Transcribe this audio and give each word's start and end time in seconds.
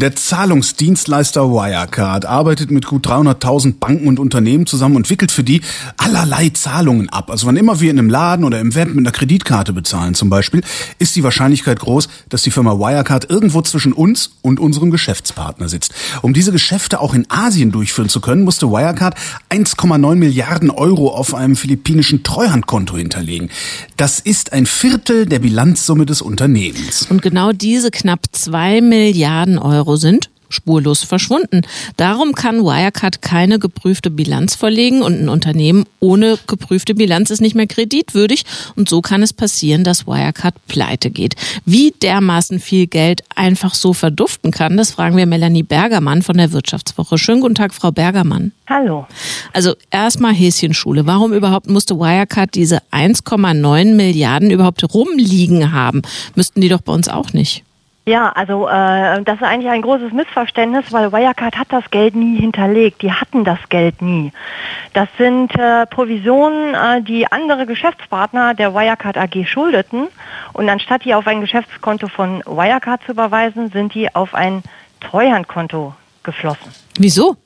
Der 0.00 0.14
Zahlungsdienstleister 0.14 1.50
Wirecard 1.50 2.24
arbeitet 2.24 2.70
mit 2.70 2.86
gut 2.86 3.08
300.000 3.08 3.80
Banken 3.80 4.06
und 4.06 4.20
Unternehmen 4.20 4.64
zusammen 4.64 4.94
und 4.94 5.10
wickelt 5.10 5.32
für 5.32 5.42
die 5.42 5.60
allerlei 5.96 6.50
Zahlungen 6.50 7.08
ab. 7.08 7.32
Also 7.32 7.48
wann 7.48 7.56
immer 7.56 7.80
wir 7.80 7.90
in 7.90 7.98
einem 7.98 8.08
Laden 8.08 8.44
oder 8.44 8.60
im 8.60 8.76
Web 8.76 8.90
mit 8.90 8.98
einer 8.98 9.10
Kreditkarte 9.10 9.72
bezahlen 9.72 10.14
zum 10.14 10.30
Beispiel, 10.30 10.62
ist 11.00 11.16
die 11.16 11.24
Wahrscheinlichkeit 11.24 11.80
groß, 11.80 12.08
dass 12.28 12.42
die 12.42 12.52
Firma 12.52 12.78
Wirecard 12.78 13.28
irgendwo 13.28 13.60
zwischen 13.62 13.92
uns 13.92 14.30
und 14.40 14.60
unserem 14.60 14.92
Geschäftspartner 14.92 15.68
sitzt. 15.68 15.92
Um 16.22 16.32
diese 16.32 16.52
Geschäfte 16.52 17.00
auch 17.00 17.12
in 17.12 17.26
Asien 17.28 17.72
durchführen 17.72 18.08
zu 18.08 18.20
können, 18.20 18.44
musste 18.44 18.68
Wirecard 18.68 19.16
1,9 19.50 20.14
Milliarden 20.14 20.70
Euro 20.70 21.08
auf 21.08 21.34
einem 21.34 21.56
philippinischen 21.56 22.22
Treuhandkonto 22.22 22.96
hinterlegen. 22.96 23.50
Das 23.96 24.20
ist 24.20 24.52
ein 24.52 24.66
Viertel 24.66 25.26
der 25.26 25.40
Bilanzsumme 25.40 26.06
des 26.06 26.22
Unternehmens. 26.22 27.08
Und 27.10 27.20
genau 27.20 27.50
diese 27.50 27.90
knapp 27.90 28.26
zwei 28.30 28.80
Milliarden 28.80 29.58
Euro 29.58 29.87
Euro 29.88 29.96
sind 29.96 30.28
spurlos 30.50 31.02
verschwunden. 31.02 31.60
Darum 31.98 32.32
kann 32.34 32.62
Wirecard 32.62 33.20
keine 33.20 33.58
geprüfte 33.58 34.10
Bilanz 34.10 34.54
vorlegen 34.54 35.02
und 35.02 35.20
ein 35.20 35.28
Unternehmen 35.28 35.84
ohne 36.00 36.38
geprüfte 36.46 36.94
Bilanz 36.94 37.28
ist 37.28 37.42
nicht 37.42 37.54
mehr 37.54 37.66
kreditwürdig 37.66 38.46
und 38.74 38.88
so 38.88 39.02
kann 39.02 39.22
es 39.22 39.34
passieren, 39.34 39.84
dass 39.84 40.06
Wirecard 40.06 40.54
pleite 40.66 41.10
geht. 41.10 41.34
Wie 41.66 41.90
dermaßen 41.90 42.60
viel 42.60 42.86
Geld 42.86 43.24
einfach 43.34 43.74
so 43.74 43.92
verduften 43.92 44.50
kann, 44.50 44.78
das 44.78 44.92
fragen 44.92 45.18
wir 45.18 45.26
Melanie 45.26 45.64
Bergermann 45.64 46.22
von 46.22 46.38
der 46.38 46.52
Wirtschaftswoche. 46.52 47.18
Schönen 47.18 47.42
guten 47.42 47.54
Tag, 47.54 47.74
Frau 47.74 47.92
Bergermann. 47.92 48.52
Hallo. 48.66 49.06
Also 49.52 49.74
erstmal 49.90 50.32
Häschenschule. 50.32 51.04
Warum 51.04 51.34
überhaupt 51.34 51.68
musste 51.68 51.98
Wirecard 51.98 52.54
diese 52.54 52.78
1,9 52.90 53.94
Milliarden 53.94 54.50
überhaupt 54.50 54.82
rumliegen 54.94 55.72
haben? 55.72 56.00
Müssten 56.34 56.62
die 56.62 56.70
doch 56.70 56.80
bei 56.80 56.94
uns 56.94 57.08
auch 57.08 57.34
nicht. 57.34 57.64
Ja, 58.08 58.30
also 58.30 58.66
äh, 58.66 59.22
das 59.22 59.36
ist 59.36 59.42
eigentlich 59.42 59.70
ein 59.70 59.82
großes 59.82 60.12
Missverständnis, 60.12 60.86
weil 60.92 61.12
Wirecard 61.12 61.58
hat 61.58 61.66
das 61.68 61.90
Geld 61.90 62.16
nie 62.16 62.40
hinterlegt. 62.40 63.02
Die 63.02 63.12
hatten 63.12 63.44
das 63.44 63.58
Geld 63.68 64.00
nie. 64.00 64.32
Das 64.94 65.08
sind 65.18 65.54
äh, 65.58 65.84
Provisionen, 65.84 66.74
äh, 66.74 67.02
die 67.02 67.30
andere 67.30 67.66
Geschäftspartner 67.66 68.54
der 68.54 68.72
Wirecard 68.72 69.18
AG 69.18 69.44
schuldeten. 69.44 70.08
Und 70.54 70.70
anstatt 70.70 71.04
die 71.04 71.12
auf 71.12 71.26
ein 71.26 71.42
Geschäftskonto 71.42 72.08
von 72.08 72.42
Wirecard 72.46 73.02
zu 73.04 73.12
überweisen, 73.12 73.70
sind 73.72 73.92
die 73.92 74.14
auf 74.14 74.34
ein 74.34 74.62
Treuhandkonto 75.00 75.92
geflossen. 76.22 76.72
Wieso? 76.98 77.36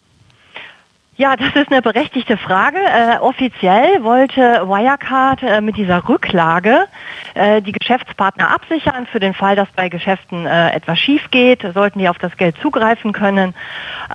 Ja, 1.17 1.37
das 1.37 1.55
ist 1.57 1.71
eine 1.71 1.83
berechtigte 1.83 2.37
Frage. 2.37 2.79
Äh, 2.79 3.19
offiziell 3.19 4.03
wollte 4.05 4.41
Wirecard 4.41 5.43
äh, 5.43 5.61
mit 5.61 5.77
dieser 5.77 6.09
Rücklage 6.09 6.87
äh, 7.35 7.63
die 7.63 7.73
Geschäftspartner 7.73 8.51
absichern 8.51 9.07
für 9.07 9.21
den 9.21 9.35
Fall, 9.35 9.57
dass 9.57 9.69
bei 9.75 9.89
Geschäften 9.89 10.47
äh, 10.47 10.71
etwas 10.71 10.99
schief 10.99 11.31
geht, 11.31 11.67
sollten 11.75 11.99
die 11.99 12.09
auf 12.09 12.19
das 12.19 12.37
Geld 12.37 12.57
zugreifen 12.61 13.13
können. 13.13 13.55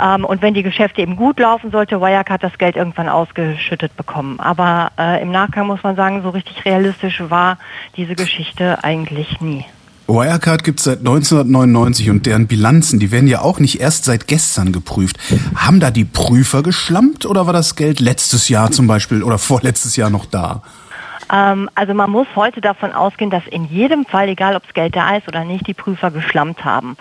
Ähm, 0.02 0.26
und 0.26 0.42
wenn 0.42 0.54
die 0.54 0.64
Geschäfte 0.64 1.02
eben 1.02 1.16
gut 1.16 1.40
laufen, 1.40 1.72
sollte 1.72 2.00
Wirecard 2.00 2.44
das 2.44 2.58
Geld 2.58 2.76
irgendwann 2.76 3.10
ausgeschüttet 3.10 3.96
bekommen. 3.98 4.40
Aber 4.40 4.92
äh, 4.98 5.22
im 5.22 5.32
Nachgang 5.32 5.68
muss 5.68 5.84
man 5.84 5.96
sagen, 5.96 6.22
so 6.24 6.30
richtig 6.30 6.66
realistisch 6.66 7.22
war 7.30 7.58
diese 7.96 8.16
Geschichte 8.16 8.84
eigentlich 8.84 9.42
nie. 9.42 9.66
Wirecard 10.08 10.64
gibt 10.64 10.80
es 10.80 10.86
seit 10.86 11.00
1999 11.00 12.10
und 12.10 12.26
deren 12.26 12.48
Bilanzen, 12.48 13.00
die 13.00 13.12
werden 13.12 13.28
ja 13.28 13.42
auch 13.42 13.60
nicht 13.60 13.82
erst 13.82 14.06
seit 14.06 14.28
gestern 14.28 14.72
geprüft. 14.72 15.18
Haben 15.56 15.82
da 15.82 15.92
die 15.92 16.06
Prüfer 16.06 16.64
geschlampt 16.64 17.26
oder 17.26 17.46
war 17.46 17.54
das 17.54 17.76
Geld 17.76 18.00
letztes 18.00 18.48
Jahr 18.48 18.72
zum 18.72 18.88
Beispiel 18.88 19.22
oder 19.22 19.38
vorletztes 19.38 19.98
Jahr 19.98 20.10
noch 20.10 20.26
da? 20.26 20.62
Ähm, 21.32 21.70
also 21.76 21.94
man 21.94 22.10
muss 22.10 22.28
heute 22.36 22.62
davon 22.62 22.92
ausgehen, 22.92 23.30
dass 23.30 23.46
in 23.48 23.66
jedem 23.66 24.06
Fall, 24.06 24.30
egal 24.30 24.56
ob 24.56 24.64
es 24.68 24.74
Geld 24.74 24.96
da 24.96 25.16
ist 25.16 25.28
oder 25.28 25.44
nicht, 25.44 25.68
die 25.68 25.74
Prüfer 25.74 26.12
geschlampt 26.12 26.64
haben. 26.64 26.98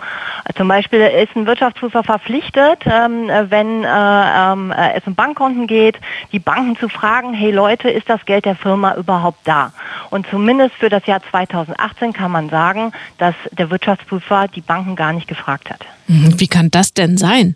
Zum 0.55 0.67
Beispiel 0.67 0.99
ist 0.99 1.35
ein 1.35 1.45
Wirtschaftsprüfer 1.45 2.03
verpflichtet, 2.03 2.79
ähm, 2.85 3.29
wenn 3.49 3.83
äh, 3.83 3.87
ähm, 3.87 4.71
äh, 4.71 4.97
es 4.97 5.05
um 5.05 5.15
Bankkonten 5.15 5.67
geht, 5.67 5.97
die 6.31 6.39
Banken 6.39 6.77
zu 6.77 6.89
fragen, 6.89 7.33
hey 7.33 7.51
Leute, 7.51 7.89
ist 7.89 8.09
das 8.09 8.25
Geld 8.25 8.45
der 8.45 8.55
Firma 8.55 8.95
überhaupt 8.95 9.39
da? 9.45 9.71
Und 10.09 10.27
zumindest 10.29 10.75
für 10.75 10.89
das 10.89 11.05
Jahr 11.05 11.21
2018 11.29 12.13
kann 12.13 12.31
man 12.31 12.49
sagen, 12.49 12.91
dass 13.17 13.35
der 13.51 13.69
Wirtschaftsprüfer 13.69 14.47
die 14.47 14.61
Banken 14.61 14.95
gar 14.95 15.13
nicht 15.13 15.27
gefragt 15.27 15.69
hat. 15.69 15.81
Mhm. 16.07 16.39
Wie 16.39 16.47
kann 16.47 16.69
das 16.71 16.93
denn 16.93 17.17
sein? 17.17 17.55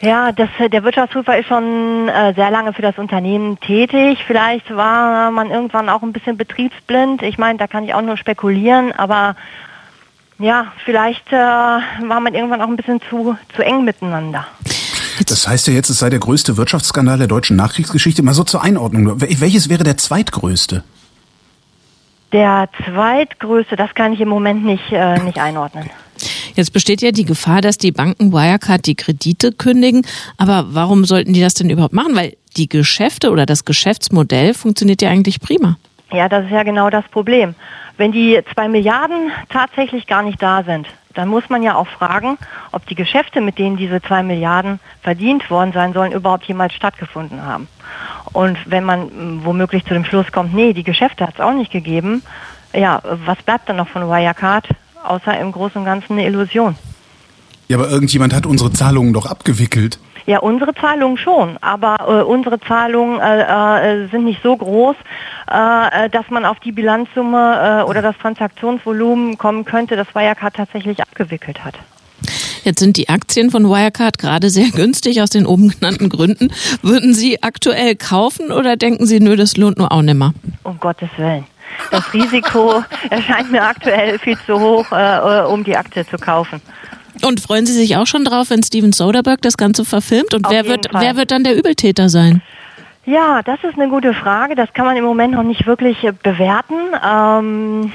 Ja, 0.00 0.32
das, 0.32 0.48
der 0.70 0.84
Wirtschaftsprüfer 0.84 1.38
ist 1.38 1.48
schon 1.48 2.08
äh, 2.08 2.34
sehr 2.34 2.50
lange 2.50 2.72
für 2.72 2.82
das 2.82 2.98
Unternehmen 2.98 3.58
tätig. 3.60 4.22
Vielleicht 4.26 4.74
war 4.74 5.30
man 5.30 5.50
irgendwann 5.50 5.88
auch 5.88 6.02
ein 6.02 6.12
bisschen 6.12 6.36
betriebsblind. 6.36 7.22
Ich 7.22 7.38
meine, 7.38 7.58
da 7.58 7.66
kann 7.66 7.84
ich 7.84 7.94
auch 7.94 8.02
nur 8.02 8.16
spekulieren, 8.16 8.92
aber 8.92 9.34
ja, 10.38 10.72
vielleicht 10.84 11.32
äh, 11.32 11.36
war 11.36 12.20
man 12.20 12.34
irgendwann 12.34 12.60
auch 12.60 12.68
ein 12.68 12.76
bisschen 12.76 13.00
zu, 13.08 13.36
zu 13.54 13.62
eng 13.62 13.84
miteinander. 13.84 14.46
Das 15.26 15.46
heißt 15.46 15.68
ja 15.68 15.74
jetzt, 15.74 15.90
es 15.90 16.00
sei 16.00 16.10
der 16.10 16.18
größte 16.18 16.56
Wirtschaftsskandal 16.56 17.18
der 17.18 17.28
deutschen 17.28 17.56
Nachkriegsgeschichte. 17.56 18.22
Mal 18.22 18.34
so 18.34 18.44
zur 18.44 18.62
Einordnung. 18.62 19.20
Welches 19.20 19.68
wäre 19.68 19.84
der 19.84 19.96
zweitgrößte? 19.96 20.82
Der 22.32 22.68
zweitgrößte, 22.84 23.76
das 23.76 23.94
kann 23.94 24.12
ich 24.12 24.20
im 24.20 24.28
Moment 24.28 24.64
nicht, 24.64 24.90
äh, 24.90 25.20
nicht 25.20 25.38
einordnen. 25.38 25.88
Jetzt 26.54 26.72
besteht 26.72 27.02
ja 27.02 27.10
die 27.10 27.24
Gefahr, 27.24 27.60
dass 27.60 27.78
die 27.78 27.92
Banken 27.92 28.32
Wirecard 28.32 28.86
die 28.86 28.94
Kredite 28.94 29.52
kündigen. 29.52 30.06
Aber 30.36 30.66
warum 30.68 31.04
sollten 31.04 31.32
die 31.32 31.40
das 31.40 31.54
denn 31.54 31.70
überhaupt 31.70 31.94
machen? 31.94 32.14
Weil 32.14 32.36
die 32.56 32.68
Geschäfte 32.68 33.30
oder 33.30 33.46
das 33.46 33.64
Geschäftsmodell 33.64 34.54
funktioniert 34.54 35.02
ja 35.02 35.10
eigentlich 35.10 35.40
prima. 35.40 35.76
Ja, 36.12 36.28
das 36.28 36.44
ist 36.44 36.52
ja 36.52 36.62
genau 36.62 36.90
das 36.90 37.04
Problem. 37.08 37.54
Wenn 37.96 38.12
die 38.12 38.40
zwei 38.54 38.68
Milliarden 38.68 39.32
tatsächlich 39.48 40.06
gar 40.06 40.22
nicht 40.22 40.40
da 40.40 40.62
sind, 40.62 40.86
dann 41.14 41.28
muss 41.28 41.48
man 41.48 41.62
ja 41.62 41.76
auch 41.76 41.86
fragen, 41.86 42.38
ob 42.72 42.86
die 42.86 42.94
Geschäfte, 42.94 43.40
mit 43.40 43.58
denen 43.58 43.76
diese 43.76 44.02
zwei 44.02 44.22
Milliarden 44.22 44.80
verdient 45.02 45.48
worden 45.50 45.72
sein 45.72 45.92
sollen, 45.92 46.12
überhaupt 46.12 46.44
jemals 46.44 46.74
stattgefunden 46.74 47.42
haben. 47.42 47.68
Und 48.32 48.58
wenn 48.66 48.84
man 48.84 49.10
hm, 49.10 49.40
womöglich 49.44 49.84
zu 49.84 49.94
dem 49.94 50.04
Schluss 50.04 50.30
kommt, 50.32 50.54
nee, 50.54 50.72
die 50.72 50.82
Geschäfte 50.82 51.26
hat 51.26 51.34
es 51.34 51.40
auch 51.40 51.54
nicht 51.54 51.70
gegeben, 51.70 52.22
ja, 52.74 53.00
was 53.04 53.40
bleibt 53.42 53.68
dann 53.68 53.76
noch 53.76 53.88
von 53.88 54.08
Wirecard? 54.08 54.66
Außer 55.04 55.38
im 55.38 55.52
Großen 55.52 55.78
und 55.78 55.84
Ganzen 55.84 56.14
eine 56.14 56.26
Illusion. 56.26 56.76
Ja, 57.68 57.78
aber 57.78 57.88
irgendjemand 57.88 58.34
hat 58.34 58.46
unsere 58.46 58.72
Zahlungen 58.72 59.12
doch 59.12 59.26
abgewickelt. 59.26 59.98
Ja, 60.26 60.38
unsere 60.38 60.74
Zahlungen 60.74 61.18
schon, 61.18 61.58
aber 61.60 61.96
äh, 62.00 62.22
unsere 62.22 62.58
Zahlungen 62.60 63.20
äh, 63.20 64.04
äh, 64.04 64.08
sind 64.08 64.24
nicht 64.24 64.42
so 64.42 64.56
groß, 64.56 64.96
äh, 65.50 66.08
dass 66.08 66.30
man 66.30 66.46
auf 66.46 66.58
die 66.60 66.72
Bilanzsumme 66.72 67.82
äh, 67.82 67.82
oder 67.82 68.00
das 68.00 68.16
Transaktionsvolumen 68.18 69.36
kommen 69.36 69.66
könnte, 69.66 69.96
das 69.96 70.14
Wirecard 70.14 70.54
tatsächlich 70.56 71.00
abgewickelt 71.00 71.62
hat. 71.62 71.74
Jetzt 72.64 72.80
sind 72.80 72.96
die 72.96 73.10
Aktien 73.10 73.50
von 73.50 73.64
Wirecard 73.64 74.16
gerade 74.16 74.48
sehr 74.48 74.70
günstig 74.70 75.20
aus 75.20 75.28
den 75.28 75.44
oben 75.44 75.68
genannten 75.68 76.08
Gründen. 76.08 76.48
Würden 76.80 77.12
Sie 77.12 77.42
aktuell 77.42 77.94
kaufen 77.94 78.50
oder 78.50 78.76
denken 78.76 79.04
Sie, 79.04 79.20
nö, 79.20 79.36
das 79.36 79.58
lohnt 79.58 79.76
nur 79.76 79.92
auch 79.92 80.00
nimmer? 80.00 80.32
Um 80.62 80.80
Gottes 80.80 81.10
Willen. 81.18 81.44
Das 81.90 82.12
Risiko 82.12 82.82
erscheint 83.10 83.52
mir 83.52 83.62
aktuell 83.62 84.18
viel 84.18 84.38
zu 84.46 84.58
hoch, 84.58 84.90
äh, 84.92 85.40
äh, 85.40 85.46
um 85.46 85.64
die 85.64 85.76
Aktie 85.76 86.06
zu 86.06 86.16
kaufen. 86.16 86.60
Und 87.22 87.40
freuen 87.40 87.64
Sie 87.66 87.72
sich 87.72 87.96
auch 87.96 88.06
schon 88.06 88.24
drauf, 88.24 88.50
wenn 88.50 88.62
Steven 88.62 88.92
Soderbergh 88.92 89.40
das 89.40 89.56
Ganze 89.56 89.84
verfilmt? 89.84 90.34
Und 90.34 90.50
wer 90.50 90.66
wird, 90.66 90.88
wer 90.92 91.16
wird 91.16 91.30
dann 91.30 91.44
der 91.44 91.56
Übeltäter 91.56 92.08
sein? 92.08 92.42
Ja, 93.06 93.42
das 93.42 93.62
ist 93.62 93.78
eine 93.78 93.88
gute 93.88 94.14
Frage. 94.14 94.54
Das 94.54 94.72
kann 94.72 94.86
man 94.86 94.96
im 94.96 95.04
Moment 95.04 95.34
noch 95.34 95.42
nicht 95.42 95.66
wirklich 95.66 96.02
äh, 96.04 96.12
bewerten. 96.12 96.74
Ähm, 97.06 97.92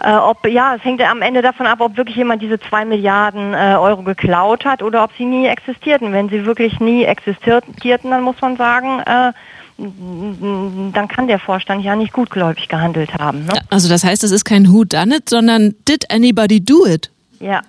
äh, 0.00 0.14
ob, 0.14 0.46
ja, 0.46 0.74
es 0.74 0.84
hängt 0.84 1.00
am 1.00 1.22
Ende 1.22 1.40
davon 1.40 1.66
ab, 1.66 1.80
ob 1.80 1.96
wirklich 1.96 2.16
jemand 2.16 2.42
diese 2.42 2.60
zwei 2.60 2.84
Milliarden 2.84 3.54
äh, 3.54 3.76
Euro 3.78 4.02
geklaut 4.02 4.64
hat 4.66 4.82
oder 4.82 5.04
ob 5.04 5.10
sie 5.16 5.24
nie 5.24 5.46
existierten. 5.46 6.12
Wenn 6.12 6.28
sie 6.28 6.44
wirklich 6.44 6.78
nie 6.80 7.04
existierten, 7.04 8.10
dann 8.10 8.22
muss 8.22 8.40
man 8.42 8.56
sagen, 8.56 9.00
äh, 9.00 9.32
dann 9.76 11.08
kann 11.08 11.26
der 11.26 11.38
Vorstand 11.38 11.84
ja 11.84 11.96
nicht 11.96 12.12
gutgläubig 12.12 12.68
gehandelt 12.68 13.14
haben. 13.14 13.46
Ne? 13.46 13.54
Also 13.70 13.88
das 13.88 14.04
heißt, 14.04 14.22
es 14.22 14.30
ist 14.30 14.44
kein 14.44 14.72
Who 14.72 14.84
Done 14.84 15.16
It, 15.16 15.28
sondern 15.28 15.74
Did 15.88 16.10
anybody 16.12 16.64
do 16.64 16.86
it? 16.86 17.10
Ja. 17.40 17.60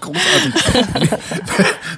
Großartig. 0.00 0.54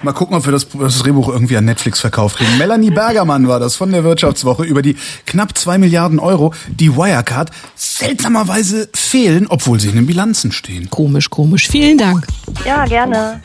Mal 0.03 0.13
gucken, 0.13 0.37
ob 0.37 0.45
wir 0.47 0.53
das, 0.53 0.67
das 0.69 0.99
Drehbuch 0.99 1.29
irgendwie 1.29 1.57
an 1.57 1.65
Netflix 1.65 2.01
verkauft 2.01 2.39
kriegen. 2.39 2.57
Melanie 2.57 2.91
Bergermann 2.91 3.47
war 3.49 3.61
das 3.61 3.77
von 3.77 3.91
der 3.93 4.05
Wirtschaftswoche 4.05 4.65
über 4.65 4.83
die 4.83 4.97
knapp 5.27 5.57
zwei 5.57 5.79
Milliarden 5.79 6.19
Euro, 6.19 6.55
die 6.69 6.97
Wirecard 6.97 7.51
seltsamerweise 7.75 8.89
fehlen, 8.95 9.47
obwohl 9.49 9.81
sie 9.81 9.89
in 9.89 9.97
den 9.97 10.07
Bilanzen 10.07 10.53
stehen. 10.53 10.89
Komisch, 10.89 11.29
komisch. 11.31 11.69
Vielen 11.69 11.99
Dank. 11.99 12.27
Ja, 12.65 12.85
gerne. 12.87 13.41